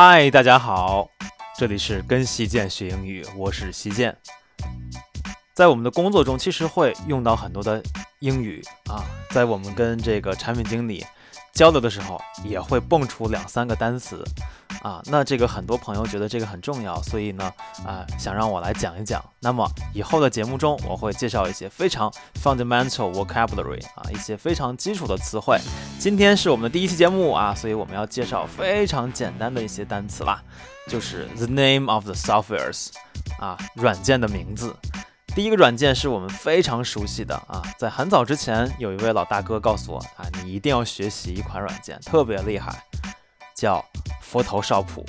[0.00, 1.10] 嗨，大家好，
[1.58, 4.16] 这里是跟西建学英语，我是西建。
[5.52, 7.82] 在我们的工作中，其实会用到很多的
[8.20, 11.04] 英语啊，在我们跟这个产品经理
[11.52, 14.24] 交流的时候，也会蹦出两三个单词
[14.82, 15.02] 啊。
[15.06, 17.52] 那这个很多朋友觉得这个很重要，所以呢，
[17.86, 19.24] 啊，想让我来讲一讲。
[19.40, 22.12] 那么以后的节目中，我会介绍一些非常
[22.42, 25.58] fundamental vocabulary 啊，一些非常基础的词汇。
[25.98, 30.40] 今天是我们的第一期节目啊，所以我们要介绍非常简单的一些单词啦，
[30.88, 32.88] 就是 the name of the softwares
[33.38, 34.74] 啊，软件的名字。
[35.34, 42.82] 第一个软件是我们非常熟悉的啊，在很早之前，有一位老大哥告诉我啊，你一定要学习一款软件，特别厉害，
[43.54, 43.84] 叫
[44.28, 45.04] 佛头少普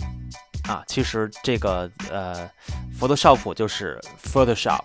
[0.67, 0.83] 啊。
[0.87, 2.49] 其实这个呃，
[2.97, 4.81] 佛头少普就是 Photoshop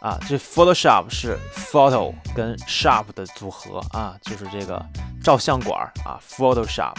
[0.00, 4.84] 啊，这 Photoshop 是 photo 跟 shop 的组合啊，就是这个
[5.22, 6.94] 照相馆啊，Photoshop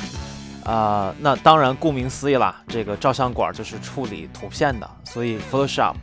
[0.64, 1.14] 啊。
[1.20, 5.96] 那当然，顾名思义啦，这个照相馆就是处理图片的，所以 Photoshop。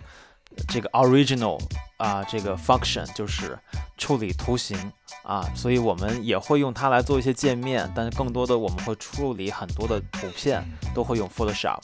[0.69, 1.61] 这个 original
[1.97, 3.59] 啊，这个 function 就是
[3.97, 4.77] 处理图形
[5.23, 11.81] 啊，所以我们也会用它来做一些界面，但是更多的我们会处理很多的图片，都会用 Photoshop。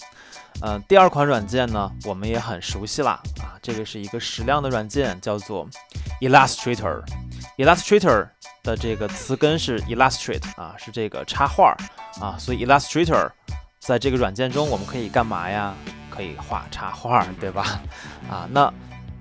[0.63, 5.69] 嗯，第二款软件呢，我们也很熟悉啦啊，这个是一个矢量的软件，叫做
[6.21, 7.03] Illustrator。
[7.57, 8.29] Illustrator
[8.63, 11.75] 的这个词根是 illustrate 啊，是这个插画
[12.21, 13.31] 啊，所以 Illustrator
[13.79, 15.75] 在这个软件中我们可以干嘛呀？
[16.11, 17.81] 可以画插画，对吧？
[18.29, 18.71] 啊，那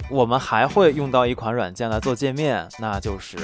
[0.09, 3.37] 我们还会用到一款软件来做界面，那就是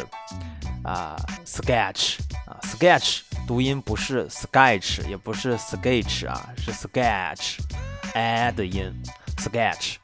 [0.83, 8.91] 啊，Sketch 啊，Sketch 读音不是 Sketch，也不是 Sketch 啊，是 Sketch，a 的音
[9.37, 9.95] ，Sketch。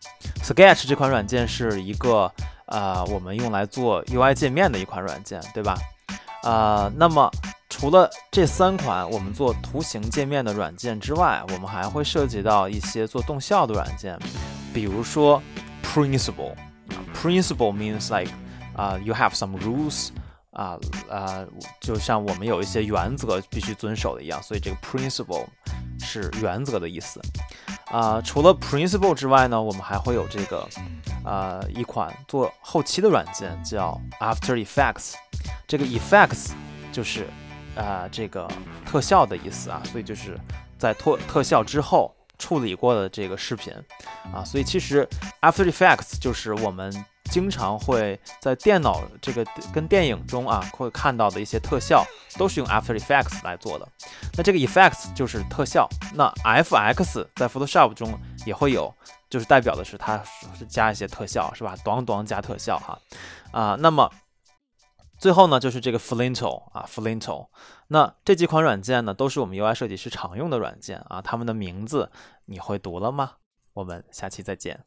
[0.44, 2.32] Sketch 这款软件是一个
[2.68, 5.76] 呃，我们用来做 UI 界面的一款软件，对吧？
[6.44, 7.30] 啊，那么。
[7.74, 14.20] 除了这三款我们做图形界面的软件之外，我们还会涉及到一些做动效的软件，
[14.74, 15.42] 比如说
[15.94, 16.56] Principle。
[17.14, 18.32] Principle means like
[18.76, 20.10] 啊，you have some rules
[20.52, 20.78] 啊
[21.10, 21.46] 啊，
[21.80, 25.46] 就像我们有一些原则必须遵守的一样，所以这个 Principle
[26.00, 27.22] 是原则的意思。
[27.92, 30.68] 啊，除了 Principle 之外呢，我们还会有这个
[31.26, 35.16] 啊一款做后期的软件叫 After Effects。
[35.68, 36.52] 这个 Effects
[36.92, 37.28] 就是。
[37.74, 38.46] 啊，这个
[38.86, 40.38] 特效的意思啊，所以就是
[40.78, 43.72] 在特特效之后处理过的这个视频
[44.34, 45.08] 啊，所以其实
[45.42, 46.92] After Effects 就是我们
[47.26, 52.04] 经常会在电脑这个跟电影中啊会看到的一些特效，
[52.38, 53.88] 都是用 After Effects 来做的。
[54.36, 58.92] 那这个 Effects 就是特效，那 FX 在 Photoshop 中也会有，
[59.30, 60.22] 就是代表的是它
[60.58, 61.76] 是加一些特效，是吧？
[61.86, 63.00] 短短加特效哈
[63.52, 64.12] 啊，那么。
[65.22, 67.50] 最后呢，就是这个 Flinto 啊，Flinto。
[67.90, 71.22] 那这几款软件呢，都是我们 UI 设计师常用的软件啊。
[71.22, 72.12] 它们的名字
[72.46, 73.34] 你会读了吗？
[73.74, 74.84] 我们下期再见。